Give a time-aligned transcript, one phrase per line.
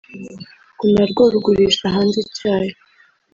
[0.75, 2.73] ngo narwo rugurisha hanze icyayi